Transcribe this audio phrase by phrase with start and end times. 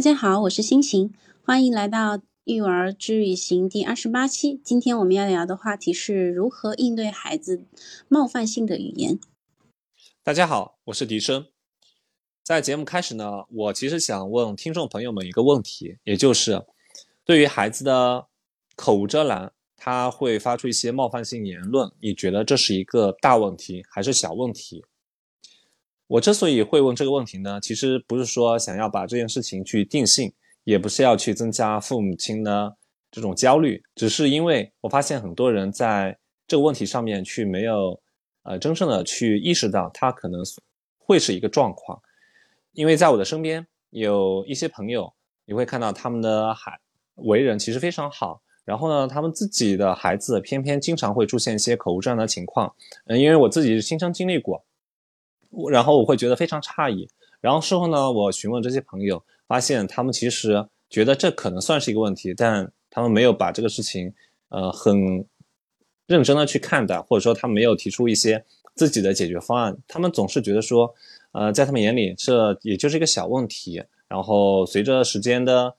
[0.00, 1.12] 大家好，我是心情，
[1.44, 4.58] 欢迎来到《育儿之旅行》第二十八期。
[4.64, 7.66] 今天我们要聊的话题是如何应对孩子
[8.08, 9.20] 冒犯性的语言。
[10.22, 11.44] 大家好，我是笛声。
[12.42, 16.64] 在节目开始呢，我其实想问听众朋友们一个问题，也就是
[17.26, 18.26] 对于孩子的
[18.76, 24.82] 口无遮拦，他会发出一些冒犯性言论，你觉得这是一个大问题还是小问题？
[26.10, 30.32] 我之所以会问这个问题呢，其实不是说想要把这件事情去定性，
[30.64, 32.74] 也不是要去增加父母亲的
[33.12, 36.18] 这种焦虑，只是因为我发现很多人在
[36.48, 38.00] 这个问题上面去没有
[38.42, 40.42] 呃真正的去意识到他可能
[40.98, 42.02] 会是一个状况。
[42.72, 45.12] 因为在我的身边有一些朋友，
[45.44, 46.76] 你会看到他们的孩
[47.14, 52.74] 为人其实非常好，然后呢，他们自己的孩子偏偏经常会出现一些口无遮拦的情况。
[53.06, 54.64] 嗯，因为我自己亲身经历过。
[55.70, 57.08] 然后我会觉得非常诧异，
[57.40, 64.12] 然后事后呢，我询问这些朋友，发现他们其实觉得这可能算是一个问题，但他们没有把这个事情，
[64.48, 65.24] 呃，很
[66.06, 69.76] 认真的去看待，或者说他没有提出一些自己的解决方案。
[69.86, 70.92] 他们总是觉得说，
[71.32, 73.82] 呃，在他们眼里这也就是一个小问题。
[74.08, 75.72] 然后随着时间的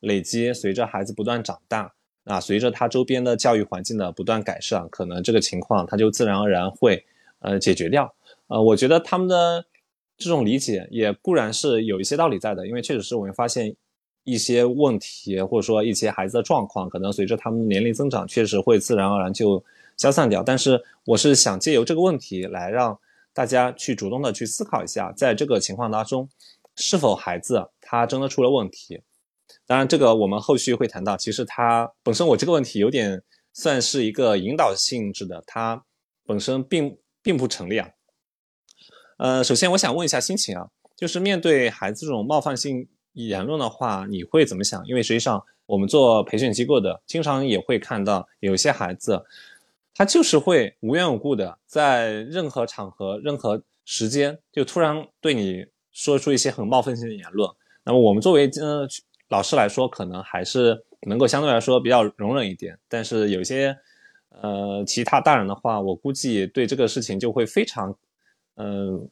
[0.00, 1.92] 累积，随着孩子不断长大，
[2.24, 7.04] 啊，随着他周边的教育环境的不断改善，可能这个情况他就自然而然会，
[7.38, 8.12] 呃，解决掉。
[8.48, 9.64] 呃，我觉得他们的
[10.16, 13.74] 这种理解也固然是有一些道理在的，因为确实是我们发现
[14.24, 19.62] 一些问题，或者说一些孩子的状况，可能随着他们年龄增长，确实会自然而然就
[19.96, 20.42] 消散掉。
[20.42, 22.98] 但是，我是想借由这个问题来让
[23.32, 26.28] 大家去主动的去思考一下，在这个情况当中，
[26.76, 29.00] 是否孩子他真的出了问题？
[29.66, 31.16] 当然，这个我们后续会谈到。
[31.16, 33.22] 其实他本身，我这个问题有点
[33.52, 35.82] 算是一个引导性质的，它
[36.24, 37.88] 本身并并不成立啊。
[39.18, 44.86] 呃，首先我想问一下心情啊，就是面对孩子这种冒犯性言论的话，你会怎么想？
[44.86, 49.24] 因为实际上我们做培训机构的，经常也会看到有些孩子，
[49.94, 57.50] 他就是会无缘无故的在任何场合、任何时间，就突然对你说出一些很冒犯性的言论。
[57.84, 58.86] 那么我们作为呃
[59.30, 63.74] 老师来说，可能还是能够相对来说比较容忍一点，但是有些
[64.28, 67.96] 呃其他大人的话，我估计对这个事情就会非常。
[68.56, 69.08] 嗯，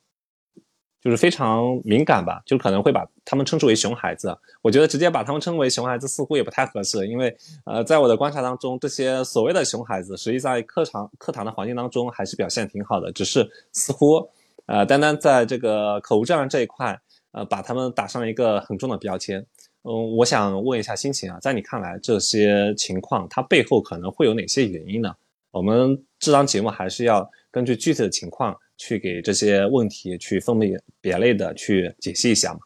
[1.00, 4.34] 就是非常敏感吧，就可能会把他们称之为熊孩子。
[4.62, 14.26] 我觉得直接把他们称为熊孩子似乎也不太合适，因为呃，在我的观察当中，这些所谓的熊孩子，实际在课堂课堂的环境当中还是表现挺好的，只是似乎
[14.64, 16.98] 呃，单单在这个口无遮拦这一块，
[17.32, 19.44] 呃，把他们打上了一个很重的标签。
[19.82, 25.14] 嗯，我想问一下心情啊，在你看来这些情况它背后可能会有哪些原因呢？
[25.50, 28.58] 我们这档节目还是要根据具体的情况。
[28.76, 32.60] 去给这些问题去分别别类的去解析一下嘛？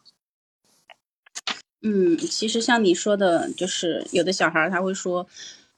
[1.81, 5.27] 嗯，其实像你说的，就是有的小孩他会说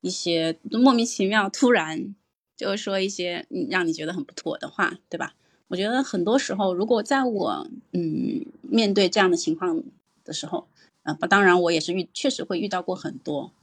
[0.02, 2.16] 一些莫名其妙、突然
[2.58, 5.36] 就说一些让你觉得很不妥的话，对吧？
[5.68, 9.84] 我觉得很多时候，如果在我嗯面对这样的情况
[10.24, 10.68] 的时候，
[11.04, 13.54] 啊，当然我也是遇确实会遇到过很多，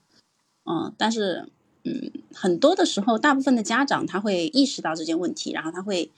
[0.64, 1.48] 嗯，但是
[1.82, 6.12] 嗯很多的时候，大部分的家长他会意识到这件问题，然后他会。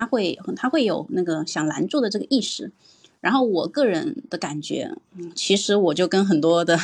[0.00, 2.72] 他会他会有那个想拦住的这个意识，
[3.20, 6.78] 然后我个人的感觉，嗯，其实我就跟很多的，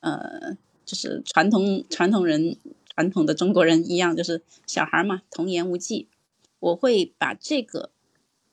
[0.00, 2.58] 呃，就是传统传统人
[2.94, 6.06] 传统的中国人一样，就是小孩嘛，童言无忌。
[6.60, 7.90] 我会把这个，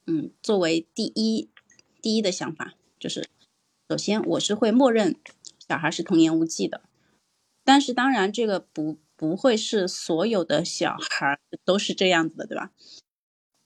[0.08, 1.50] 嗯，作为第一
[2.02, 3.28] 第一的想法，就是
[3.90, 5.18] 首先我是会默认
[5.68, 6.82] 小孩是童言无忌的，
[7.66, 12.72] 但是当然这个不不会是所有的小孩都是这样子的，对吧？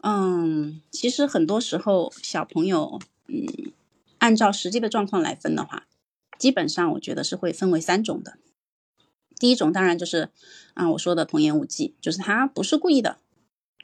[0.07, 3.73] 嗯，其实很多时候小朋友，嗯，
[4.19, 5.88] 按照实际的状况来分的话，
[6.38, 8.38] 基本上我觉得是会分为三种的。
[9.39, 10.29] 第一种当然就是
[10.75, 13.17] 啊，我说的童言无忌，就是他不是故意的，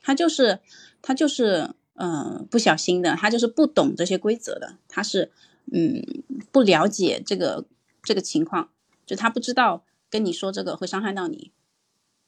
[0.04, 0.60] 他就是
[1.02, 5.32] 他就是呃不小心的，他就是不懂这些规则的，他是
[5.74, 6.06] 嗯
[6.52, 7.66] 不了解这个
[8.04, 8.70] 这个情况，
[9.08, 11.52] 就他不知道跟你说这个会伤害到你，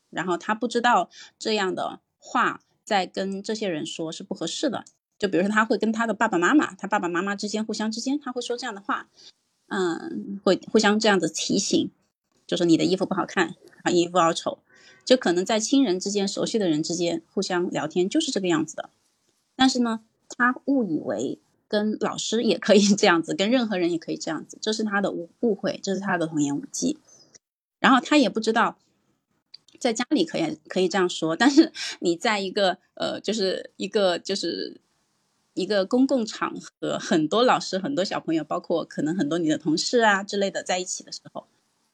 [0.10, 2.62] 然后他不知道这样的话。
[2.84, 4.84] 在跟这些人说是不合适的，
[5.18, 9.08] 就比如说他会跟他的爸爸妈妈，他爸爸妈妈之间互相之间他会说这样的话，
[9.68, 11.90] 嗯，会互相这样子提醒，
[12.46, 14.60] 就说你的衣服不好看，啊，衣服好丑，
[15.06, 18.90] 就可能在亲人之间、熟悉的人之间互相聊天就是这个样子的。
[19.56, 20.02] 但是呢，
[20.38, 26.98] 他误以为跟老师也可以这样子，跟任何人也可以这样子，这是他的误误会，这是他的童言无忌，
[27.80, 28.78] 然后他也不知道。
[29.84, 34.80] 在家里可以可以这样说，但是你在一个呃，就是一个就是
[35.56, 41.48] 一个公共场合，很多老师、很多小朋友，包括可能很多你的同事啊之类的在一起的时候，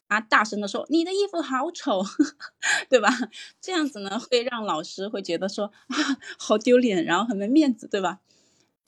[0.07, 2.03] 他大声的说：“你的衣服好丑，
[2.89, 3.09] 对吧？”
[3.59, 5.97] 这样子呢，会让老师会觉得说啊，
[6.37, 8.19] 好丢脸，然后很没面子，对吧？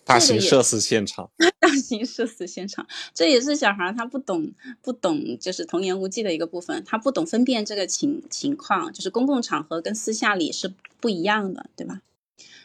[0.03, 4.51] 大型社死现场， 大型社死现场，这也是小孩他不懂
[4.81, 12.01] 不懂，就是童言无忌的一个部分，他不懂分辨这个情情况，就是公共场合跟私下里是不一样的，对吧？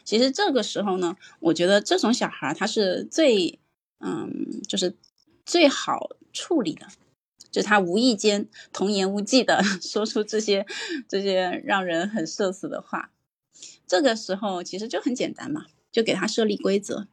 [0.03, 3.59] 其实这个时候呢，我觉得这种小孩他是最，
[3.99, 4.95] 嗯，就是
[5.45, 6.87] 最好处理的，
[7.51, 10.65] 就他无意间童言无忌的 说出这些
[11.07, 13.11] 这些让人很社死的话，
[13.85, 17.07] 这个时候其实就很简单嘛，就给他设立规则，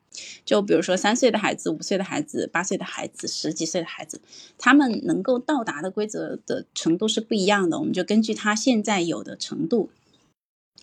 [0.44, 4.20] 就比如说三岁的孩子、五岁的孩子、八岁的孩子、十几岁的孩子，
[4.58, 9.90] 他们能够到达的规则的程度是不一样的，我们就根据他现在有的程度。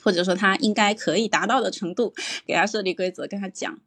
[0.03, 2.11] 或者说他应该可以达到的程度，
[2.47, 3.79] 给他设立规则，跟他讲。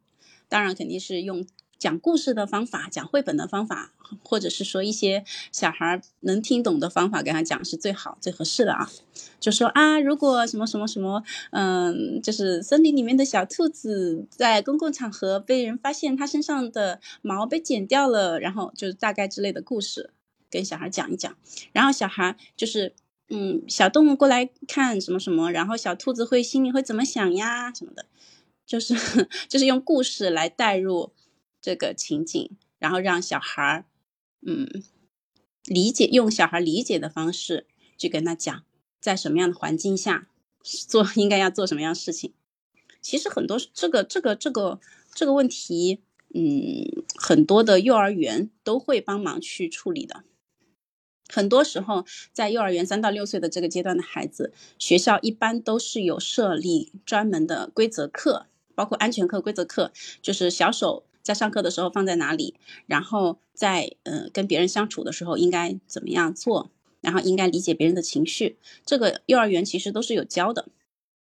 [0.47, 1.45] 当然肯定是用
[1.85, 3.91] 讲故事的方法，讲绘本的方法，
[4.23, 8.89] 或者是说一些小孩能听懂的方法，给他讲是最好、最合适的啊。
[9.39, 20.09] 就说啊，如果什么什么什么，嗯，就是森林里面的小兔子在公共场合被人发现它身上的毛被剪掉了，然后就是大概之类的故事，
[20.49, 21.37] 跟小孩讲一讲。
[21.71, 22.93] 然后小孩就是。
[23.27, 27.73] 嗯，小动物过来看什么什么，然后小兔子会心里会怎么想呀？
[27.73, 28.05] 什么的，
[28.67, 28.93] 就是
[29.49, 31.11] 就是用故事来带入
[31.65, 33.85] 这个情景，然后让小孩儿
[34.45, 34.83] 嗯
[35.63, 37.65] 理解，用小孩理解的方式
[37.97, 38.63] 去跟他讲，
[39.01, 40.27] 在什么样的环境下
[40.61, 42.35] 做应该要做什么样的事情。
[43.01, 44.79] 其实很多这个这个这个
[45.15, 46.03] 这个问题，
[46.35, 50.23] 嗯，很多的幼儿园都会帮忙去处理的。
[51.27, 58.45] 很多时候，在幼儿园三到六岁的这个阶段的孩子，学校一般都是有设立专门的规则课，
[58.75, 59.91] 包括安全课、规则课，
[60.21, 62.55] 就是小手在上课的时候放在哪里，
[62.85, 70.69] 然后在呃跟别人相处的时候应该怎么样做，然后应该理解别人的情绪，这个幼儿园其实都是有教的。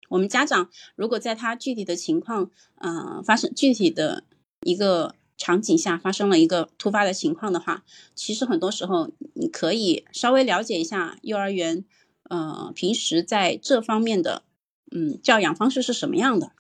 [0.10, 2.50] 我们家长如果在他具体的情况，
[2.80, 4.24] 呃发生具体的
[4.64, 5.14] 一个。
[5.38, 7.84] 场景下发生了一个突发的情况的话，
[8.14, 11.84] 其实很多时候你可以稍微了解一下幼儿园，
[12.30, 14.44] 呃，平时在这方面的，
[14.92, 16.52] 嗯，教养方式是什么样的，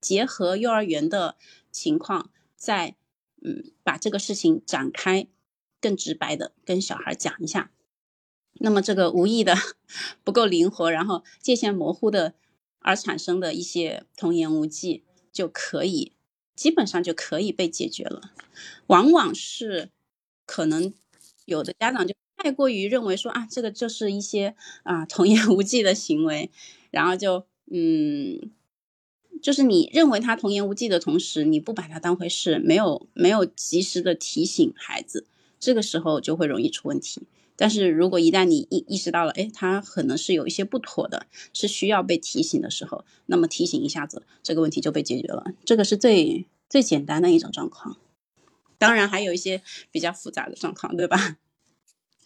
[0.00, 1.36] 结合幼儿园的
[1.70, 2.30] 情况，
[2.62, 2.94] 再，
[3.42, 5.26] 嗯，把这个事情展开，
[5.80, 7.72] 更直白的跟小孩讲一下。
[8.60, 9.56] 那么这个无意的
[10.22, 12.34] 不够灵活，然后界限模糊的
[12.78, 16.12] 而产生的一些童言无忌，就可以。
[16.54, 18.30] 基本上就可以被解决了，
[18.86, 19.90] 往往是
[20.46, 20.94] 可能
[21.46, 24.54] 有的家长就太过于认为说啊，这个就是一些
[24.84, 26.52] 啊童言无忌的行为，
[26.92, 28.52] 然后就嗯，
[29.42, 35.26] 就是你认为他童言无忌的同时，你不把他当回事，没有没有及时的提醒孩子，
[35.58, 37.22] 这个时候就会容易出问题。
[37.54, 45.44] 但是如果一旦你意意识到了，哎，他可能是有一些不妥的，是需要被提醒的时候，那么提醒一下子，这个问题就被解决了。
[45.64, 47.98] 这个是最最简单的一种状况。
[48.78, 51.36] 当然还有一些比较复杂的状况，对吧？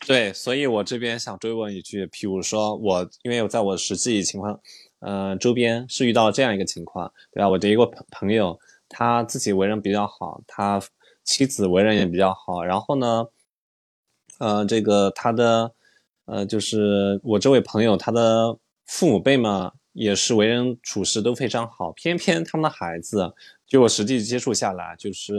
[0.07, 4.61] 对，所以我这边想追问一句，譬如说我因为我在我实际情况，
[5.01, 7.49] 呃，周边是遇到这样一个情况，对吧？
[7.49, 10.83] 我的一个朋朋友，他自己为人比较好，他
[11.23, 13.27] 妻子为人也比较好，然后呢？
[14.39, 15.73] 呃，这个他的，
[16.27, 21.91] 呃，就是我这位朋友，他的父母辈嘛，也是为人处事都非常好。
[21.93, 23.33] 偏偏他们的孩子，
[23.67, 25.35] 就我实际接触下来，就是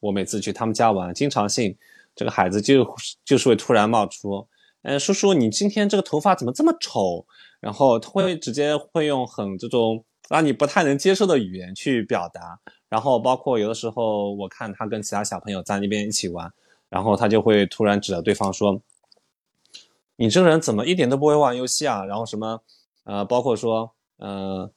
[0.00, 1.74] 我每次去他们家玩，经常性
[2.14, 2.86] 这个孩子就
[3.24, 4.46] 就是会突然冒出，
[4.82, 7.24] 呃，叔叔，你今天这个头发怎么这么丑？
[7.62, 12.58] 然后他会直接会用很这种让你不太能接受的语言去表达。
[12.88, 16.52] 然后包括有的时候，我看他跟其他小朋友在那边一起玩。
[16.90, 18.78] 然后他就会突然指着对方说
[20.16, 22.60] ：“你这个人怎么一点都不会玩游戏啊？”然后什么，
[23.04, 24.70] 呃，包括说，呃，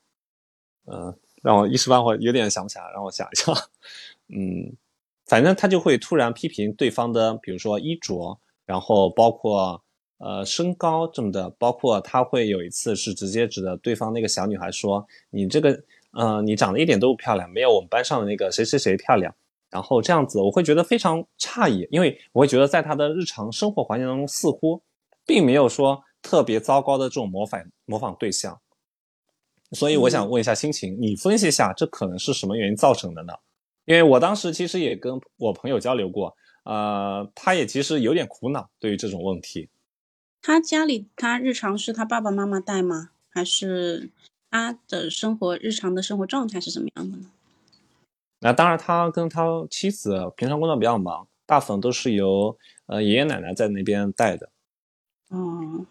[0.86, 3.51] 呃，让我一时半会有点想不起来，让我想一下。
[4.32, 4.77] 嗯，
[5.25, 9.84] 反正他就会突然批评对方的，比如说衣着，然后包括
[10.18, 19.34] 呃身高这么的，包括他会有一次是直接指着对方那个小女孩说：“你这个，呃，你长得一点都不漂亮，没有我们班上的那个谁谁谁漂亮。”
[19.70, 24.82] 然后这样子，我会觉得非常诧异，因为我会觉得在他的日常生活环境当中，似乎
[25.26, 28.58] 并没有说特别糟糕的这种模仿模仿对象。
[29.72, 33.34] 所以我想问一下心情，你分析一下，这可能是什么原因造成的呢？
[33.84, 39.68] 因为我当时其实也跟我朋友交流过，呃，他也其实有点苦恼对于这种问题。
[40.46, 43.10] 他家里他日常是他爸爸妈妈带吗？
[43.30, 44.12] 还是
[44.52, 47.32] 他的生活日常的生活状态是怎么样的呢？
[48.42, 54.52] 那当然，他跟他妻子平常工作比较忙，大部分都是由呃爷爷奶奶在那边带的。
[55.30, 55.88] 哦，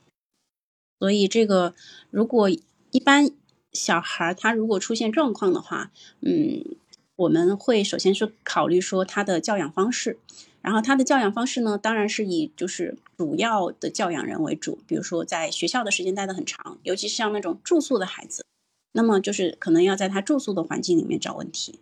[1.00, 1.74] 所以这个
[2.12, 3.28] 如果一般
[3.72, 6.76] 小孩他如果出现状况的话，嗯，
[7.16, 10.20] 我们会首先是考虑说他的教养方式，
[10.64, 18.44] 然后他的教养方式呢，当然是以就是主要的教养人为主，比如说在学校的时间待得很长，尤其是像那种住宿的孩子，
[18.92, 21.78] 那么就是可能要在他住宿的环境里面找问题。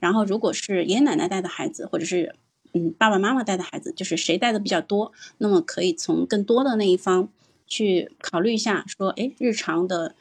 [0.00, 2.34] 然后如果是爷爷奶奶带的孩子，或者是
[2.74, 7.28] 嗯爸爸妈妈带的孩子，就是谁带的比较多，那么可以从更多的那一方
[7.66, 10.14] 去考虑一下，说哎日常的。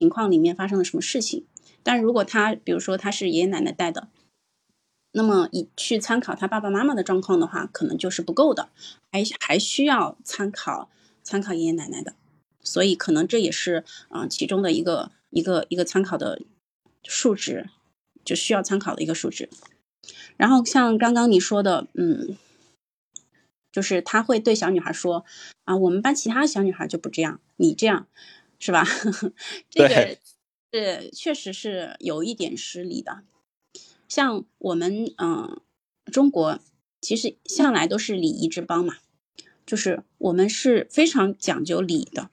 [0.00, 1.44] 情况里面发生了什么事情？
[1.84, 4.08] 但如果他，比如说他是爷爷奶奶带的，
[5.14, 8.68] 那么以去参考他爸爸妈妈的状况的话，可能就是不够的，
[9.10, 10.90] 还还需要参考
[11.22, 12.14] 参考爷爷奶奶的，
[12.62, 16.42] 所以可能这也是啊其中的一个一个一个参考的
[17.02, 17.68] 数值，
[18.24, 19.48] 就需要参考的一个数值。
[20.36, 22.36] 然后像刚刚你说的，嗯，
[23.72, 25.24] 就是他会对小女孩说
[25.64, 28.06] 啊，我们班其他小女孩就不这样，你这样。
[28.60, 28.86] 是吧？
[29.68, 30.16] 这个
[30.72, 33.22] 是确实是有一点失礼的。
[34.14, 35.60] 像我们嗯，
[36.12, 36.60] 中国
[37.00, 38.98] 其实向来都是礼仪之邦嘛，
[39.66, 42.30] 就是我们是非常讲究礼的。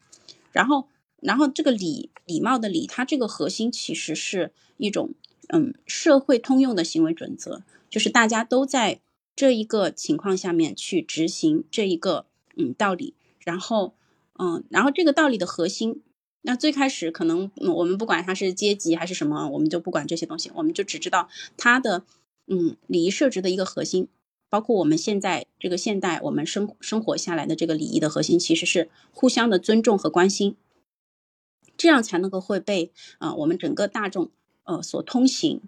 [0.51, 0.89] 然后，
[1.23, 5.15] 然后这个礼礼貌的礼，它这个核心其实是一种
[5.47, 9.01] 嗯社会通用的行为准则，就是大家都在
[9.35, 13.15] 这一个情况下面去执行这一个嗯道理。
[13.39, 13.95] 然后
[14.37, 16.03] 嗯，然后这个道理的核心。
[16.43, 22.03] 那最开始可能我们不管他是阶级还是什么，我们就不管这些东西，我们就只知道他的
[22.47, 24.07] 嗯礼仪设置的一个核心，
[24.49, 30.55] 包括我们现在这个现代我们生生活下来的这个礼仪的核心，其实是互相的尊重和关心，
[31.77, 34.31] 这样才能够会被啊我们整个大众
[34.63, 35.61] 呃所通行，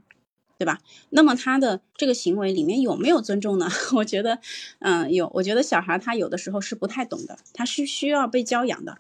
[0.58, 0.80] 对吧？
[1.12, 3.70] 那么他的这个行为里面有没有尊重呢？
[3.98, 4.40] 我觉得
[4.80, 8.98] 嗯有，我觉得小孩他有的时候是不太懂的，他是需要被教养的，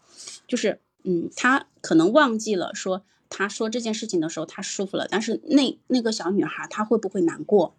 [0.47, 0.79] 就是。
[1.03, 7.75] 嗯，他可能忘记了说，他说这件事情的时候他舒服了，但是那那个小女孩她会不会难过？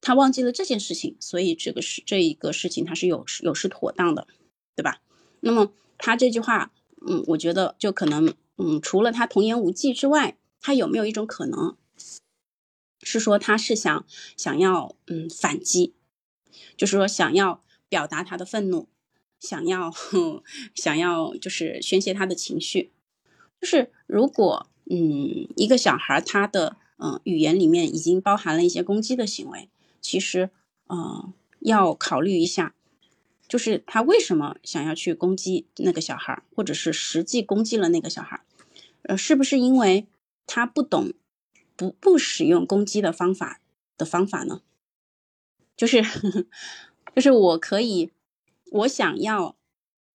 [0.00, 4.28] 他忘记了这件事情，所以这个是这一个事情他是有有失妥当的，
[4.76, 5.00] 对吧？
[5.40, 6.72] 那么他这句话，
[7.06, 11.76] 嗯，我觉得就可能，嗯，除了他童言无忌之外，他有没有一种可能，
[13.02, 15.94] 是说他是想想要嗯反击，
[16.76, 18.88] 就是说想要表达他的愤怒。
[19.40, 19.92] 想要
[20.74, 22.90] 想要就是宣泄他的情绪，
[23.60, 29.68] 就是如果嗯一个小孩他的嗯语言里面已经包含了一些攻击的行为，
[30.00, 30.50] 其实
[30.88, 32.74] 嗯要考虑一下，
[33.46, 38.40] 就是他为什么想要去攻击那个小孩，或者是实际攻击了那个小孩，
[39.02, 40.06] 呃是不是因为
[40.46, 41.12] 他不懂
[41.76, 43.60] 不不使用攻击的方法
[43.96, 44.62] 的方法呢？
[45.76, 46.02] 就是
[47.14, 48.10] 就是我可以。
[48.70, 49.56] 我想要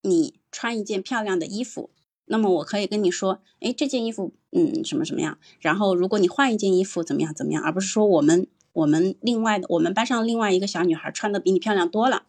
[0.02, 1.90] 你穿一件漂亮的衣服，
[2.26, 5.38] 那么我可以跟你说，哎，这件衣服，嗯，什么什么样？
[5.60, 7.64] 然后如果你换一件衣服，怎么样怎么样？
[7.64, 12.24] 而不是说我们我们另外的我们班上另外一个小女孩穿的比你漂亮多了，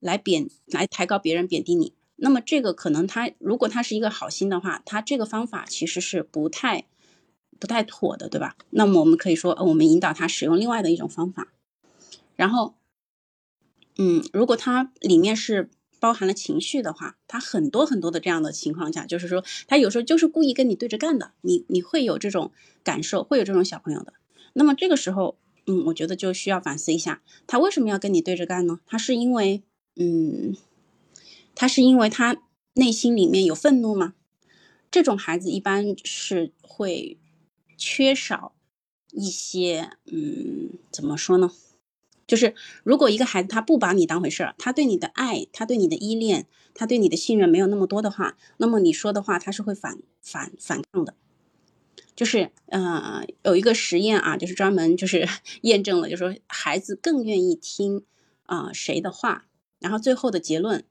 [0.00, 1.92] 来贬来抬高别人贬低你。
[2.16, 6.84] 那么这个可能他如果他是一个好心的话，他这个方法其实是不太
[7.58, 8.56] 不太妥的，对吧？
[8.70, 11.48] 那么我们可以说，我们引导他使用另外的一种方法，
[12.36, 12.74] 然后。
[13.98, 15.68] 嗯，如果他里面是
[16.00, 22.52] 包含了情绪的话，他很多很多的这样的情况下，就是说他有时候就是故意跟你对着干的，你你会有这种
[22.84, 24.12] 感受，会有这种小朋友的。
[24.52, 25.36] 那么这个时候，
[25.66, 28.78] 嗯，我觉得就需要反思一下，他为什么要跟你对着干呢？
[28.86, 29.62] 他是因为，
[29.96, 30.56] 嗯，
[31.56, 32.36] 他是因为他
[32.74, 34.14] 内心里面有愤怒吗？
[34.90, 37.18] 这种孩子一般是会
[37.76, 38.54] 缺少
[39.10, 41.50] 一些，嗯，怎么说呢？
[42.28, 42.54] 就是
[42.84, 51.14] 如果一个孩子他不把你当回事儿，他对你的爱，他对你的依恋，他对你的信任没有那么多的话，那么你说的话他是会反反反抗的。
[52.14, 55.26] 就是呃有一个实验啊，就是专门就是
[55.62, 58.04] 验证了，就是说孩子更愿意听
[58.42, 59.46] 啊谁的话，
[59.78, 60.84] 然后最后的结论，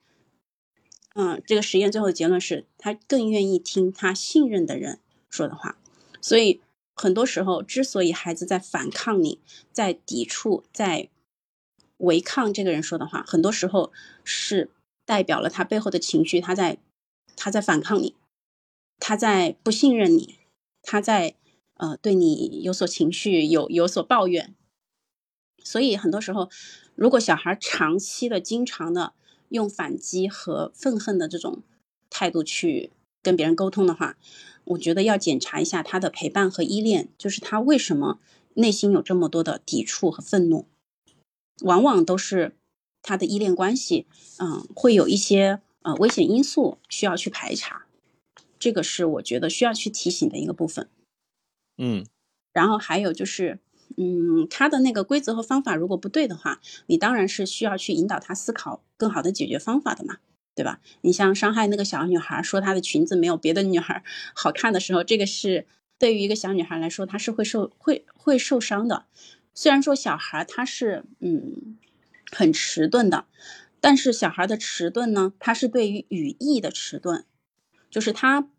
[1.15, 5.77] 嗯，这个实验最后的结论是他更愿意听他信任的人说的话，
[6.21, 6.61] 所以
[6.95, 9.39] 很多时候之所以孩子在反抗你，
[9.71, 11.09] 在抵触，在
[11.97, 13.91] 违抗这个人说的话，很多时候
[14.23, 14.71] 是
[15.05, 16.77] 代表了他背后的情绪，他在
[17.35, 18.15] 他在反抗你，
[18.99, 20.39] 他在不信任你，
[20.81, 21.35] 他在
[21.75, 24.53] 呃对你有所情绪，有有所抱怨。
[25.63, 26.49] 所以很多时候，
[26.95, 29.13] 如果小孩长期的、经常的
[29.49, 31.63] 用反击和愤恨的这种
[32.09, 34.17] 态度去跟别人沟通的话，
[34.63, 38.19] 我觉得要检查一下他的陪伴和依恋，就是他为什么
[38.53, 40.65] 内心有这么多的抵触和愤怒，
[41.61, 42.55] 往往都是
[43.01, 44.05] 他的依恋关系，
[44.37, 47.85] 嗯，会有一些呃危险因素需要去排查，
[48.59, 50.89] 这个是我觉得需要去提醒的一个部分。
[51.77, 52.05] 嗯，
[52.53, 53.59] 然后还有就是，
[53.97, 60.17] 嗯，他的那个规则和方法如果不对的话，你当然是需要去引导他思考更好的解决方法的嘛，
[60.55, 60.79] 对吧？
[61.01, 65.65] 你像伤害那个小女孩，说她的裙子没有别的女孩好看的时候，这个是。
[65.99, 69.07] 对于一个小女孩来说，她是会受会会受伤的。
[69.59, 71.79] 虽然说小孩他是嗯
[72.31, 73.25] 很迟钝的，
[73.81, 77.23] 但是小孩的迟钝呢，他是对于语义的迟钝，
[77.89, 78.49] 就是他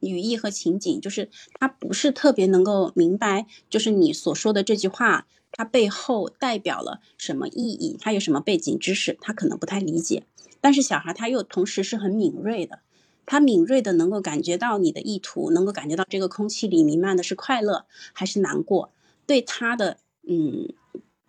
[0.00, 1.30] 语义和情景，就是
[1.60, 10.24] 他不是特别能够明白，就是你所说的这句话，它背后代表了什么意义，它有什么背景知识，他可能不太理解。
[10.60, 12.80] 但是小孩他又同时是很敏锐的。
[13.24, 18.92] 他敏锐的能够感觉到你的意图，能够感觉到这个空气里弥漫的是快乐还是难过，
[19.24, 19.98] 对他的
[20.32, 20.72] 嗯，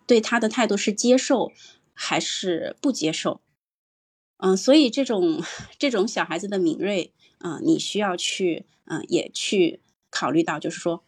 [0.06, 1.50] 对他的态度是接受
[1.92, 3.40] 还是不接受，
[4.36, 5.42] 嗯，所以这种
[5.76, 11.02] 这种小孩子的敏锐啊，你需要去嗯也去考虑到，就是说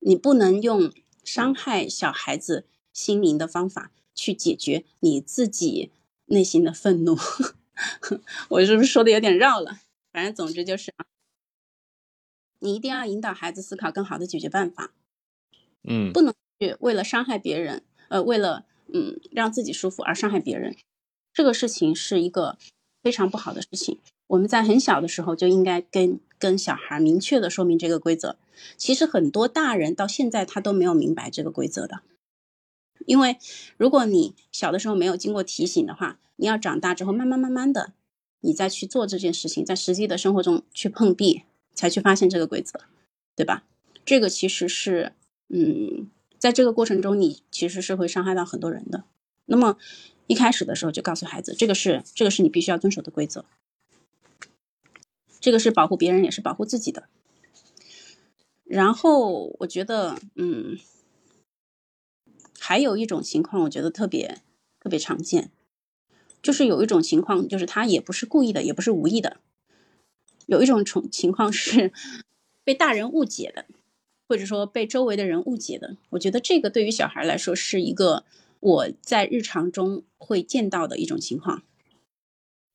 [0.00, 5.92] 你不能用伤害小孩子心灵的方法去解决你自己
[6.26, 7.16] 内心的愤怒，
[8.50, 9.78] 我是不是说的有点绕了？
[10.12, 11.06] 反正总之就是啊，
[12.58, 14.92] 你一定要引导孩子思考更好的解决办法，
[15.84, 16.38] 嗯，不能去
[16.80, 20.76] 为了伤害别人，呃，为了嗯让自己舒服而伤害别人，
[21.32, 22.58] 这个事情是一个
[23.02, 23.98] 非常不好的事情。
[24.28, 28.36] 我们在很小的时候就应该跟跟小孩明确的说明这个规则。
[28.76, 32.00] 其实很多大人到现在他都没有明白这个规则的，
[33.06, 33.36] 因为
[33.76, 37.92] 如果你小的时候没有经过提醒的话，你要长大之后慢慢慢慢的。
[38.44, 41.42] 你再去做这件事情，在实际的生活中去碰壁，
[41.74, 42.80] 才去发现这个规则，
[43.36, 43.62] 对吧？
[44.04, 45.12] 这个其实是，
[45.48, 46.10] 嗯，
[46.42, 49.04] 在这个过程中，你其实是会伤害到很多人的。
[49.44, 49.78] 那么
[50.26, 53.44] 一开始的时候就告诉孩子，这个是这个是你必须要遵守的规则，
[55.38, 57.08] 这个是保护别人也是保护自己的。
[58.64, 60.80] 然后我觉得，嗯，
[62.58, 64.40] 还有一种情况，我觉得特别
[64.80, 65.52] 特别常见。
[66.42, 69.36] 就是有一种情况，就是他也不是故意的，也不是无意的。
[70.46, 71.92] 有一种情情况是
[72.64, 73.64] 被大人误解的，
[74.32, 75.98] 或者说被周围的人误解的。
[76.08, 78.24] 我觉得这个对于小孩来说是一个
[78.60, 81.62] 我在日常中会见到的一种情况，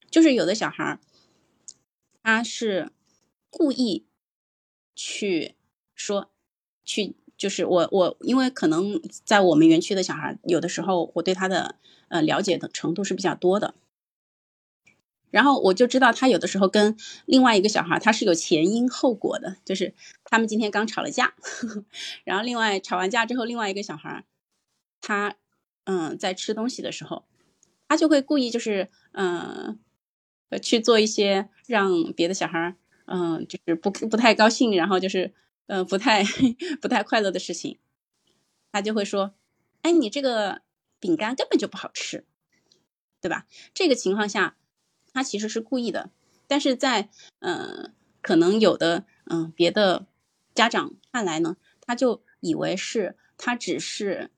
[0.08, 1.00] 就是有的小孩
[2.22, 2.92] 他是
[3.50, 4.06] 故意
[4.94, 5.56] 去
[5.96, 6.30] 说
[6.84, 7.16] 去。
[7.36, 11.74] 就是我我因为可能在我们园区的小孩，有的时候我对他的
[12.06, 13.74] 呃了解的程度是比较多的，
[15.30, 21.84] 然后我就知道他有的时候跟另外一个小孩他是有前因后果的，就是他们今天刚吵了架，呵 呵
[22.24, 24.24] 然后另外吵完架之后，另外一个小孩
[25.00, 25.36] 他
[25.84, 27.24] 嗯在吃东西的时候，
[27.88, 29.78] 他就会故意就是嗯
[30.62, 35.34] 去做一些让别的小孩嗯就是不不太高兴，然后就是。
[35.70, 36.24] 嗯，不太
[36.80, 37.78] 不太快乐的事情，
[38.72, 39.34] 他就会说
[39.84, 40.62] ：“哎，你这个
[40.98, 42.24] 饼干根本就不好吃，
[43.20, 44.56] 对吧？”这个情况下，
[45.18, 46.10] 他其实是故意的，
[46.46, 47.08] 但是在
[47.40, 50.06] 嗯，可能有的嗯别的
[50.54, 54.30] 家长看来呢，他就以为是他只是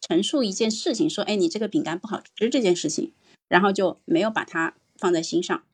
[0.00, 3.12] 陈述一件事情，说：“哎，你这个饼干不好吃这件事情”，
[3.48, 5.64] 然后就没有把它放在心上。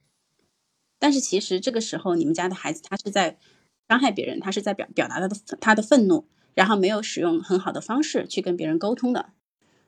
[0.99, 3.39] 但是其实这个时候，你们家的孩子他是在。
[3.89, 9.35] 伤害别人，他是在表表达他的他的愤怒，然后没有使用很好的方式去跟别人沟通的。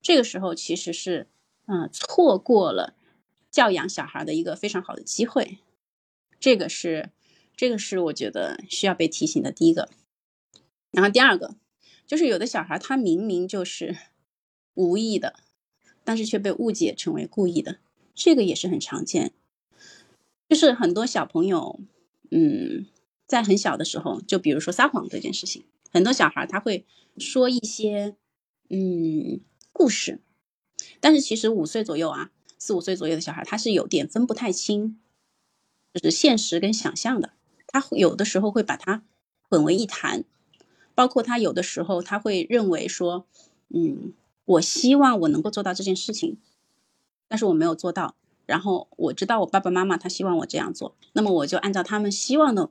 [0.03, 1.27] 这个时候其实是，
[1.67, 2.93] 嗯，错过了
[3.55, 5.59] 教养小孩的一个非常好的机会。
[6.41, 7.11] 这个是，
[7.57, 9.89] 这个是我觉得需要被提醒的第一个。
[10.91, 11.55] 然后第二个，
[12.05, 13.97] 就是有的小孩他明明就是
[14.75, 15.39] 无意的，
[16.03, 17.79] 但是却被误解成为故意的，
[18.13, 19.33] 这个也是很常见。
[20.49, 21.79] 就是很多小朋友，
[22.33, 22.87] 嗯。
[23.27, 26.85] 在很小的时候，就比如说撒谎这件事情，很多小孩他会
[27.17, 28.17] 说一些
[28.69, 29.41] 嗯
[29.73, 30.21] 故事，
[31.01, 32.31] 但是其实五岁左右啊，
[32.65, 34.99] 四五岁左右的小孩他是有点分不太清，
[35.93, 37.35] 就是现实跟想象的，
[37.67, 39.03] 他有的时候会把它
[39.51, 40.25] 混为一谈，
[40.95, 43.27] 包括他有的时候他会认为说，
[43.69, 44.15] 嗯，
[44.47, 46.39] 我希望我能够做到这件事情，
[47.29, 48.15] 但是我没有做到，
[48.47, 52.71] 然后我知道我爸爸妈妈他希望我这样做，那么我就按照他们希望的。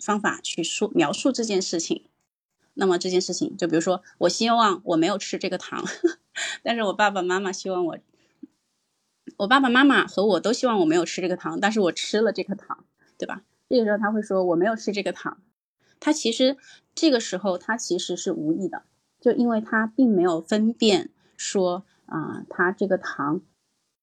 [0.00, 2.04] 方法去说描述这件事情，
[2.74, 5.84] 那么这件事情就比如说，我希望我没有吃这个糖，
[6.62, 7.98] 但是我爸爸妈妈希望我，
[9.36, 12.84] 我爸爸妈妈和我都希望我没有吃这个糖，但是我吃了这颗糖，
[13.16, 13.42] 对吧？
[13.68, 15.38] 这个时候他会说我没有吃这个糖，
[16.00, 16.56] 他其实
[16.94, 18.82] 这个时候他其实是无意的，
[19.20, 23.42] 就因为他并没有分辨说啊，他这个糖，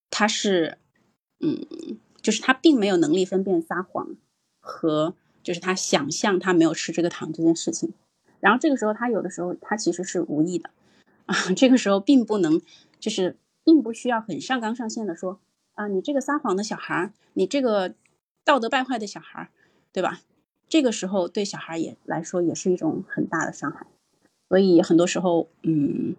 [0.09, 0.77] 他是，
[1.39, 1.65] 嗯，
[2.21, 4.15] 就是他并没有能力分辨撒谎
[4.59, 7.93] 和就是他想象他没有吃这个糖这件事情。
[8.39, 10.69] 然后这个时候他有的时候他其实是无意的
[11.25, 12.61] 啊， 这个时候并不能
[12.99, 13.35] 就是
[13.65, 15.41] 并不需要很上纲上线的说
[15.73, 17.95] 啊，你这个撒谎的小孩，你这个
[18.45, 19.51] 道德败坏的小孩，
[19.91, 20.21] 对吧？
[20.69, 23.85] 这个时候对小孩也来说也是一种很大的伤害。
[24.47, 26.15] 所以很多时候，嗯，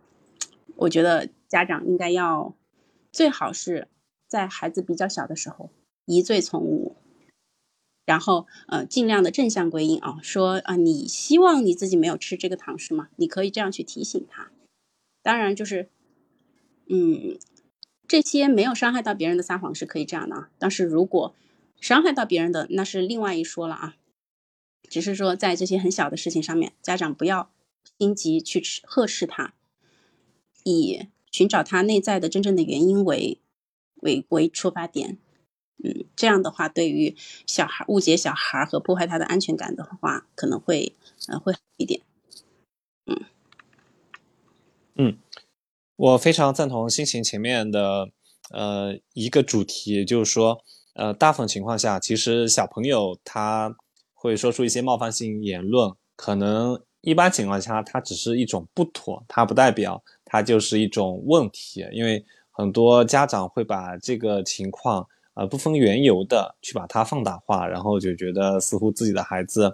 [0.74, 2.54] 我觉得家长应该要
[3.12, 3.88] 最好是
[4.28, 5.70] 在孩子比较小的时候
[6.04, 6.96] 疑罪从无，
[8.04, 13.08] 然后呃尽量的正向归因啊，说啊你希望你自己没有吃这个糖是吗？
[13.16, 14.50] 你可以这样去提醒他。
[15.22, 15.88] 当然就是，
[16.88, 17.38] 嗯，
[18.08, 21.34] 这些没有伤害到别人的撒谎是可以这样的啊，但是如果
[21.80, 23.96] 伤害到别人的那是另外一说了啊。
[24.88, 27.50] 只是说在这些很小的事情上面，家长不要。
[27.98, 29.54] 心急去呵斥他，
[30.64, 33.38] 以寻找他内在的真正的原因为
[33.94, 35.16] 为为出发点，
[35.82, 40.94] 嗯，这样的话，对于小孩误解小孩和破坏他的安全感的话，可能会
[41.28, 42.02] 呃会好一点，
[43.06, 43.24] 嗯
[44.96, 45.16] 嗯，
[45.96, 48.08] 我非常赞同心情前面的
[48.50, 50.58] 呃一个主题，就是说
[50.94, 53.74] 呃大部分情况下，其实小朋友他
[54.14, 56.80] 会说出一些冒犯性言论，可能。
[57.02, 61.86] 一般情况下，它只是一种不妥，它不代表它就是一种问题。
[61.92, 69.72] 因为很多家长会把这个情况，呃，不分缘由的去把它放大化，然后就觉得似乎自己的孩子，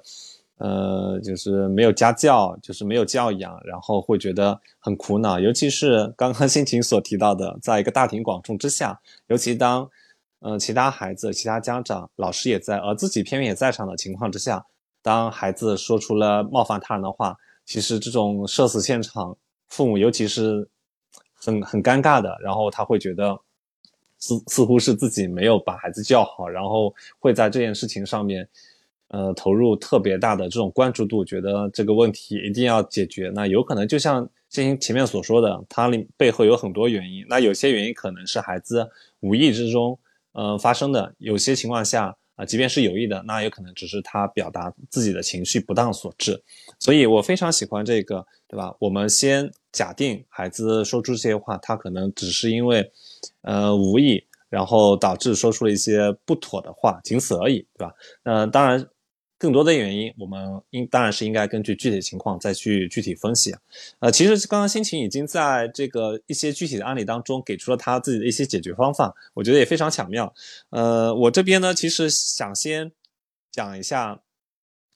[0.63, 5.41] 呃，就是没有家教，就是没有教养，然后会觉得很苦恼。
[5.41, 9.91] 尤其是刚刚心情所提到的，在一个大庭广众之下，尤其当，
[10.39, 14.65] 呃，其他孩子、其他家长、老师也在，而自己偏偏也在场的情况之下。
[15.03, 19.37] 当孩子说出了冒犯他人的话，其实这种社死现场，
[19.69, 20.69] 父母尤其是
[21.35, 23.37] 很很尴尬的，然后他会觉得
[24.21, 28.49] 似似乎是自己没有把孩子教好，然后会在这件事情上面，
[29.13, 33.31] 呃，投入特别大的这种关注度，觉得这个问题一定要解决。
[33.35, 37.25] 那有可能就像进行前面所说的，它里背后有很多原因。
[37.29, 39.97] 那有些原因可能是孩子无意之中，
[40.33, 42.17] 呃，发生的；有些情况下。
[42.35, 46.43] 啊，即便是有意的，那有可能只是他表达自己的情绪不当所致。
[46.79, 48.75] 所以我非常喜欢这个，对吧？
[48.79, 52.91] 我们先假定孩子说出这些话，他可能只是因为，
[53.43, 57.93] 呃，无意，然后导致说出了一些不妥的话，仅此而已，对吧？
[58.25, 58.89] 那当然。
[59.43, 63.53] 更多的原因，我们应当然是应该根据具体情况再去具体分析。
[63.99, 70.33] 呃，其实刚刚心情已经在这个一些具体的案例当中给出了他自己的一些解决方法，我觉得也非常巧妙。
[70.71, 72.93] 呃，我这边呢，其实想先
[73.51, 74.21] 讲一下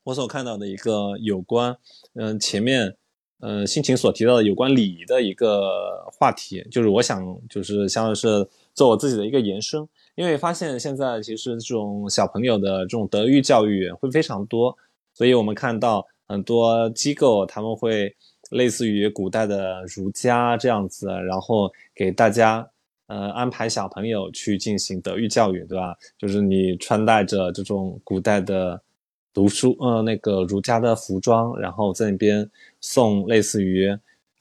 [0.05, 1.77] 我所看到的一个有关，
[2.15, 2.97] 嗯，前面
[3.41, 9.85] 嗯心情所提到的有关礼仪的一个话题，就是我想就是像是做我自己的一个延伸。
[10.15, 14.75] 因为发现现在其实这种小朋友的这种德育教育会非常多，
[15.13, 18.15] 所以我们看到很多机构他们会
[18.51, 22.67] 类似于古代的儒家这样子，然后给大家
[23.09, 25.95] 呃安排小朋友去进行德育教育，对吧？
[26.17, 28.81] 就是你穿戴着这种古代的
[29.35, 32.49] 读书呃那个儒家的服装，然后在那边
[32.81, 33.89] 诵类似于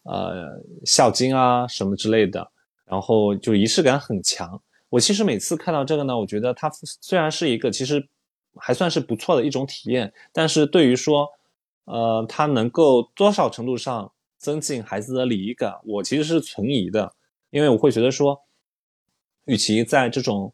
[0.04, 2.50] 呃《孝经》啊什么之类的，
[2.86, 4.62] 然后就仪式感很强。
[4.90, 6.70] 我其实每次看到这个呢，我觉得它
[7.02, 8.08] 虽然是一个其实
[8.56, 11.28] 还算是不错的一种体验，但是对于说，
[11.86, 17.14] 呃，它能够多少程度上增进孩子的礼仪感，我其实是存疑的，
[17.50, 18.40] 因为我会觉得说，
[19.46, 20.54] 与其在这种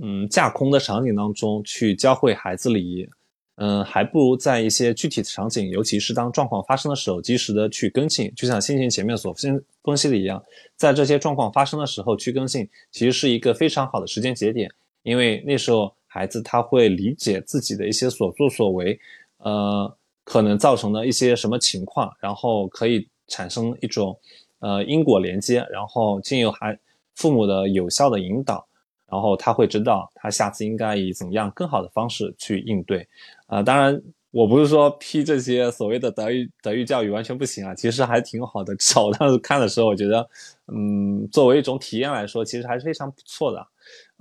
[0.00, 3.08] 嗯架空的场景当中去教会孩子礼仪。
[3.56, 8.32] 嗯，还不如在一些具体的场景，尤其是当状况发生的时候，及时的去跟进。
[8.34, 10.42] 就像先前前面所分分析的一样，
[10.74, 14.70] 在这些状况发生的时候去跟进，其实是一个非常好的时间节点，
[15.02, 18.98] 因为那时候孩子他会理解自己的一些所作所为，
[19.36, 24.18] 呃，可能造成的一些什么情况，然后可以产生一种
[24.60, 26.76] 呃因果连接，然后经由孩
[27.14, 28.66] 父母的有效的引导。
[29.12, 33.06] 然后他会知道，他下次应该以怎么样更好的方式去应对，
[33.46, 38.74] 啊，当然我不是说批这些所谓的德育德育教育完全不行啊，其实还挺好的。
[38.76, 40.26] 至少我当时看的时候，我觉得，
[40.72, 43.66] 嗯，作为一种体验来说，其实还是非常不错的。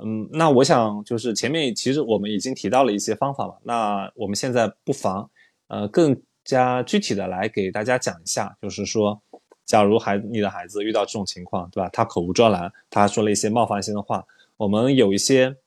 [0.04, 5.30] 嗯，那我想就是前面其实我们已经提到了一些方法嘛，那我们现在不妨，
[5.70, 9.18] 呃，更加具体的来给大家讲一下，就是说，
[9.66, 11.90] 假如孩你的孩子遇到这种情况，对吧？
[11.94, 14.22] 他口无遮拦，他说了一些冒犯性的话。
[14.62, 15.58] 我们有一些，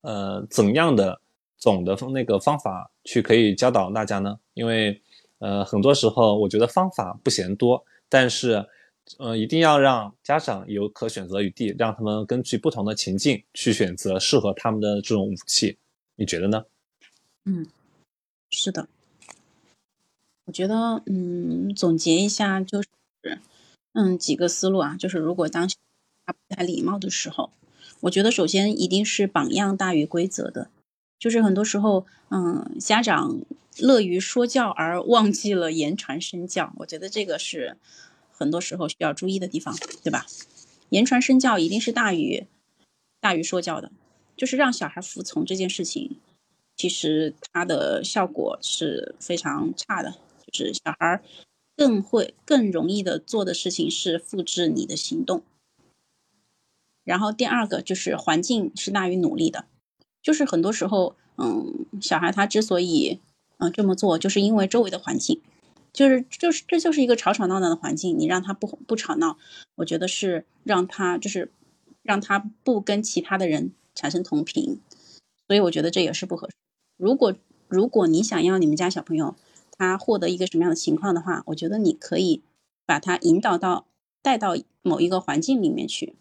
[0.00, 1.20] 呃，怎样的
[1.58, 4.40] 总的那个方法去可以教导大家呢？
[4.54, 5.02] 因为，
[5.36, 8.66] 呃，很多时候我觉得方法不嫌多，但是，
[9.18, 15.76] 呃，一定要让家长有可选择余地，让他们根据不同的情境去选择适合他们的这种武器。
[16.16, 16.64] 你觉得呢？
[17.44, 17.66] 嗯，
[18.48, 18.88] 是的。
[20.46, 22.88] 我觉得，嗯，总结一下就是，
[23.92, 25.68] 嗯，几个思路啊，就是如果当
[26.24, 27.50] 他不太礼貌的时候，
[28.00, 30.70] 我觉得首先一定是榜样大于规则的，
[31.18, 33.40] 就是很多时候，嗯，家长
[33.78, 37.76] 乐于说教而忘记了言传身教，我觉得这个是
[38.32, 40.26] 很多时候需要注意的地方，对吧？
[40.88, 42.46] 言传身教一定是大于
[43.20, 43.92] 大于说教的，
[44.36, 46.16] 就是让小孩服从这件事情，
[46.76, 50.14] 其实它的效果是非常差的。
[50.50, 51.22] 就是小孩
[51.76, 55.44] 更会更容易的做的事情是复制你的行动，
[57.10, 59.64] 然后第二个就是环境是大于努力的，
[60.22, 63.18] 就是很多时候，嗯，小孩他之所以
[63.58, 65.40] 嗯这么做，就是因为周围的环境，
[65.92, 69.36] 就是就是这就是一个吵吵闹闹的环境，你让他不不吵闹，
[69.74, 71.50] 我觉得是让他就是
[72.02, 74.80] 让他不跟其他的人产生同频，
[75.48, 76.54] 所以我觉得这也是不合适。
[76.96, 77.34] 如果
[77.68, 79.34] 如果你想要你们家小朋友。
[79.82, 82.42] 他获得一个什么样的情况的话，我觉得你可以
[82.84, 83.86] 把他引导到
[84.20, 86.16] 带到某一个环境里面去，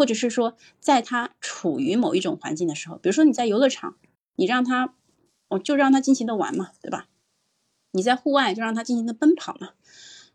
[0.00, 3.96] 或者是说，在他处于某一种环境的时候，比如说你在游乐场，
[4.36, 4.94] 你让他，
[5.48, 7.06] 我就让他尽情的玩嘛，对吧？
[7.92, 9.72] 你在户外就让他尽情的奔跑嘛。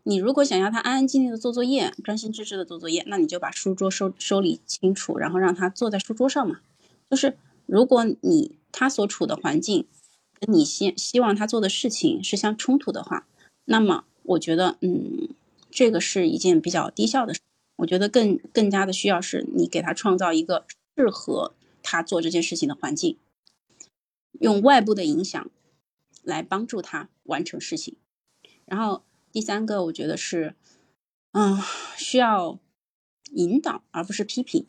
[0.04, 6.60] 你如果想要他安安静静的做作业，专心致志的做作业，那你就把书桌收收理清楚，然后让他坐在书桌上嘛。
[7.10, 9.88] 就是如果你他所处的环境
[10.38, 10.54] 跟。
[10.54, 13.26] 你希希望他做的事情是相冲突的话，
[13.64, 15.30] 那么我觉得，嗯，
[15.72, 17.40] 这个是一件比较低效的事。
[17.76, 23.18] 我觉得更更加的需要是你给他创造一个适合他做这件事情的环境，
[24.40, 25.50] 用外部的影响
[26.22, 27.96] 来帮助他完成事情。
[28.64, 30.54] 然后第三个，我觉得是，
[31.32, 31.58] 嗯，
[31.96, 32.58] 需要
[33.32, 34.66] 引导而不是批评，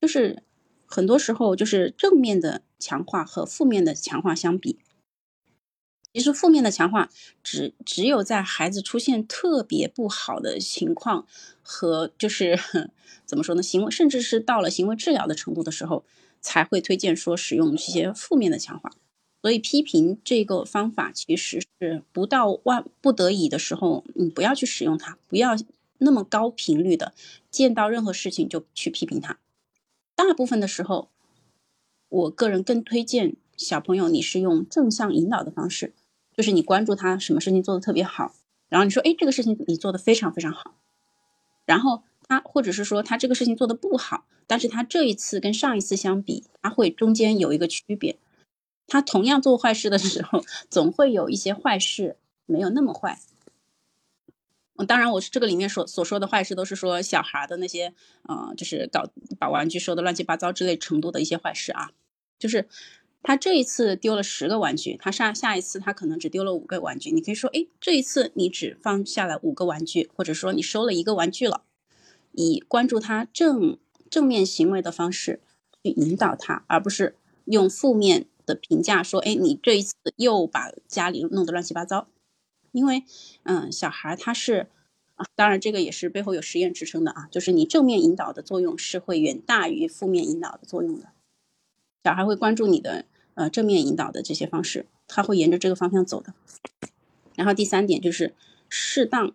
[0.00, 0.42] 就是
[0.86, 4.78] 很多时候就是正面的强化和负面的强化相比。
[6.14, 7.10] 其实负面的强化
[7.42, 11.26] 只只有在孩子出现特别不好的情况
[11.60, 12.56] 和就是
[13.26, 16.04] 怎么说呢，行为甚至是到了行为治疗的程度的时候，
[16.40, 18.92] 才会推荐说使用这些负面的强化。
[19.42, 25.56] 所以批评这个方法其实是不到万不得已的时候，你不要去使用它，不要
[25.98, 27.12] 那么高频率的
[27.50, 29.40] 见到任何事情就去批评他。
[30.14, 31.10] 大部分的时候，
[32.08, 35.92] 我个人更推荐小朋友你是用正向引导的方式。
[36.36, 38.34] 就是你关注他什么事情做的特别好，
[38.68, 40.74] 然后你说，哎，这个事情你做的非常非常好，
[41.64, 48.18] 然后他或者是说他这个事情做的不好，但是他这一次跟上一次相比，他会中间有一个区别，
[48.88, 52.16] 他同样做坏事的时候，总会有一些坏事
[52.46, 53.20] 没有那么坏。
[54.88, 57.94] 当然，我这个里面所所说的坏事，都是说小孩的那些，
[58.24, 61.92] 呃，就是搞把玩具收的乱七八糟之类程度的一些坏事啊，
[62.40, 62.68] 就是。
[63.26, 67.10] 他这一次丢了十个玩具，他下下一次他可能只丢了五个玩具。
[67.10, 71.62] 你可以说，哎，这一次你只放下了五个玩具，或者说你收了一个玩具了，
[72.32, 73.78] 以关注他正
[74.10, 75.40] 正面行为的方式
[75.82, 82.06] 去引导他，而不是用负面的评价说，哎，你这一次又把家里弄得乱七八糟。
[82.72, 83.04] 因为，
[83.44, 84.66] 嗯，小孩他是
[85.14, 91.08] 啊，当然这个也是背后有实验支撑的啊，就是你正面引导的作用是会远大于负面引导的作用的，
[92.04, 93.06] 小孩会关注你的。
[93.34, 96.34] 呃，正面引导的这些方式，他会沿着这个方向走的。
[97.34, 98.34] 然后第三点就是
[98.68, 99.32] 适当，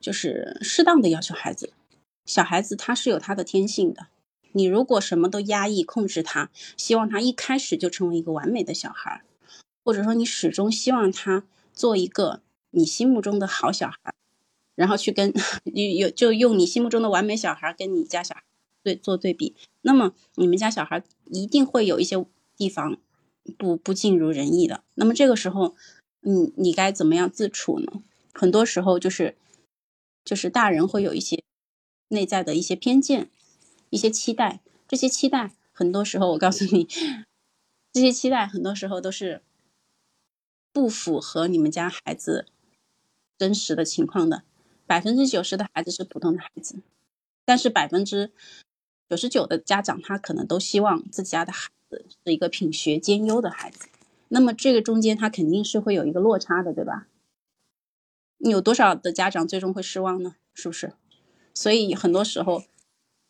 [0.00, 1.72] 就是适当的要求孩子。
[2.26, 4.08] 小孩子他是有他的天性的，
[4.52, 9.22] 你如果什么都压抑控制他，希望他一开始就成为一个完美的小孩，
[9.84, 14.14] 或者说你始终希望他做一个你心目中的好小孩，
[14.74, 15.32] 然后去跟
[15.64, 18.42] 有有就用你心目中的完美小孩跟你家小孩
[18.82, 22.16] 对做对比，那么你们家小孩一定会有一些
[22.64, 22.98] 地方。
[23.58, 25.76] 不不尽如人意的，那么这个时候，
[26.22, 28.02] 你你该怎么样自处呢？
[28.32, 29.36] 很多时候就是，
[30.24, 31.44] 就是大人会有一些
[32.08, 33.28] 内在的一些偏见，
[33.90, 36.88] 一些期待，这些期待很多时候我告诉你，
[37.92, 39.42] 这些期待很多时候都是
[40.72, 42.46] 不符合你们家孩子
[43.36, 44.44] 真实的情况的。
[44.86, 46.78] 百分之九十的孩子是普通的孩子，
[47.44, 48.32] 但是百分之
[49.10, 51.68] 九十九的家长他可能都希望自己家的孩。
[52.24, 53.88] 是一个品学兼优的孩子，
[54.28, 57.08] 那么这个中间他肯定是会有一个落差的，对吧？
[58.38, 60.36] 你有多少的家长最终会失望呢？
[60.52, 60.92] 是不是？
[61.54, 62.64] 所以很多时候，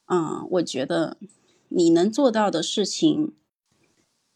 [0.07, 1.19] 啊，我觉得
[1.69, 3.35] 你能做到的事情，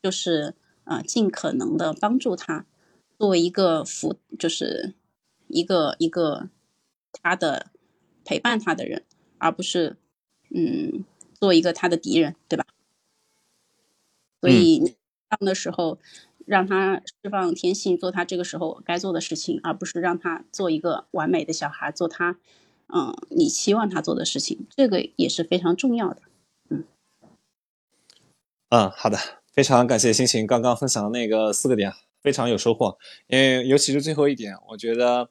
[0.02, 2.66] 就是啊，尽可能的帮助他，
[3.18, 4.94] 作为一个辅，就是
[5.48, 6.48] 一个一个
[7.10, 7.70] 他的
[8.24, 9.04] 陪伴他的人，
[9.38, 9.96] 而不是
[10.50, 12.64] 嗯做一个他的敌人，对吧？
[14.40, 14.86] 所以这
[15.30, 15.98] 样的时候，
[16.46, 22.38] 让他释放天性，做他这个时候该做的事情，而不是让他做一个完美的小孩，做他
[22.88, 26.22] 嗯你期望他做的事情，这个也是非常重要的。
[26.70, 26.84] 嗯
[28.70, 29.18] 嗯，好的，
[29.52, 31.92] 非常感谢星星刚刚分享的那个四个点。
[32.20, 32.98] 非常有收获，
[33.28, 35.30] 因为尤其是最后一点，我觉得，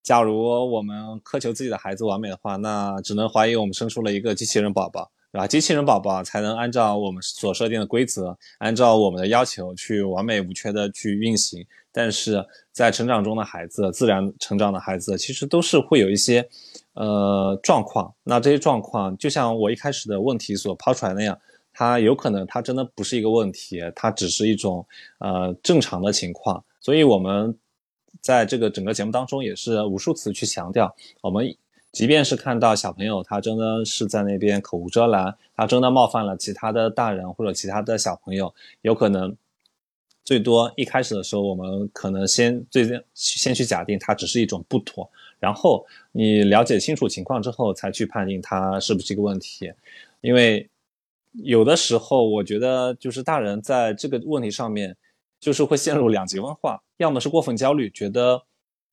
[0.00, 0.40] 假如
[0.72, 5.48] 我们苛求自己的孩子完美的话，那只能怀疑我们生出了一个机器人宝宝，对吧？
[5.48, 11.66] 机器人宝宝才能按照我们所设定的规则，按照我们的要求去完美无缺的去运行。
[11.90, 16.48] 但是在成长中的孩子，自然成长的孩子，其实都是会有一些
[16.92, 18.14] 呃状况。
[18.22, 21.36] 那这些状况，就像我一开始的问题所抛出来那样。
[21.76, 24.86] 它有可能，它真的不是一个问题，它只是一种
[25.18, 26.64] 呃正常的情况。
[26.80, 27.58] 所以，我们
[28.20, 31.44] 在这个整个节目当中也是无数次去强调，我们
[31.94, 38.52] 即便是看到小朋友他真的是在那边口无遮拦，他真的冒犯了其他的大人或者其他的小朋友，
[38.82, 39.34] 有可能
[40.24, 49.72] 最多一开始的时候，我们可能先最先先去假定它只是一种不妥，然后你了解清楚情况之后，才去判定它是不是一个问题，
[50.20, 50.68] 因为。
[51.42, 54.96] 有的时候，我觉得就是大人在这个问题上面，
[55.40, 58.40] 就是会陷入两极分化，要么是过分焦虑，觉得，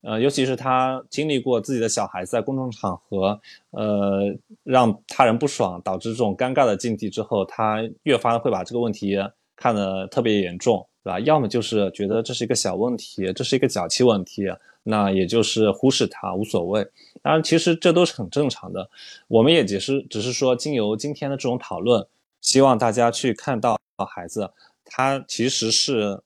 [0.02, 3.40] 呃，尤其是他经历过自己的小孩在公众场合，
[3.72, 9.18] 呃，让他人不爽，导致这种尴尬的境地之后，他越发会把这个问题
[9.56, 11.20] 看得特别严重，对吧？
[11.20, 14.44] 要么就是觉得这是一个小问题，这是一个脚气问题，
[14.84, 16.84] 那也就是忽视它，无所谓。
[17.22, 18.90] 当然，其实这都是很正常的。
[19.28, 22.06] 我们也只是只是说，经由今天的这种讨论。
[22.42, 24.50] 希望大家去看到孩子，
[24.84, 26.20] 他其实是，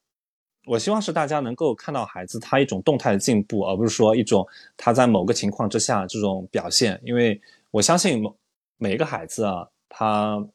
[0.65, 6.99] 我希望是大家能够看到孩子他一种动态的进步，而不是说一种他在某个情况之下这种表现。
[7.04, 7.39] 因为
[7.71, 8.23] 我相信
[8.78, 10.45] 每一个孩子啊，他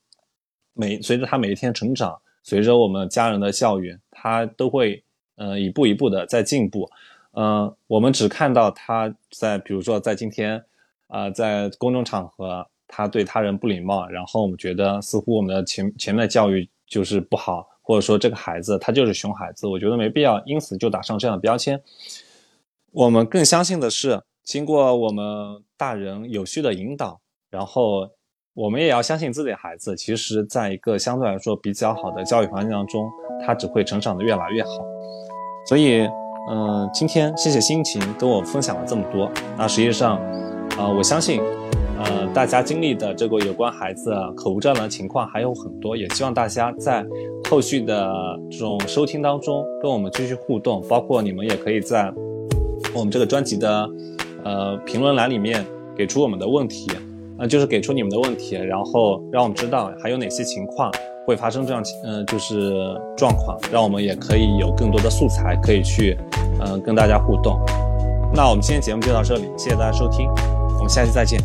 [0.75, 5.03] 每随着他每一天成长，随着我们家人的教育，他都会
[5.37, 6.91] 呃一步一步的在进步。
[7.33, 10.65] 嗯，我们只看到他在比如说在今天
[11.07, 12.67] 啊，在公众场合。
[12.93, 21.83] 他对他人不礼貌，然后我们觉得似乎我们的前前面的教育就是不好，或者说这个孩子他就是熊孩子，我觉得没必要因此就打上这样的标签。
[22.93, 25.25] 我们更相信的是，经过我们
[25.77, 28.09] 大人有序的引导，然后
[28.55, 33.11] 我们也要相信自己的孩子，其实在一个相对来说比较好的教育环境当中，
[33.45, 34.71] 他只会成长的越来越好。
[35.67, 36.09] 所以，
[36.49, 39.29] 嗯，今天谢谢心情跟我分享了这么多。
[39.59, 40.17] 那实际上，
[40.79, 41.43] 啊，我相信。
[42.03, 47.05] 呃，大家经历的这个有关孩子口无遮拦的情况还有很多，也希望大家在
[47.51, 48.11] 后续的
[48.51, 52.11] 这种收听当中跟我们继续互动，包括你们也可以在
[52.95, 53.89] 我们这个专辑的
[54.45, 55.63] 呃评论栏里面
[55.95, 56.91] 给出我们的问题，
[57.39, 60.91] 呃，就是给出你们的问题，然后让我们知道还有哪些情况
[61.27, 66.17] 会发生这样嗯就是状况，让我们也可以有更多的素材可以去
[66.65, 67.61] 嗯跟大家互动。
[68.33, 70.31] 那我们今天节目就到这里，谢谢大家收听，
[70.77, 71.39] 我们下期再见。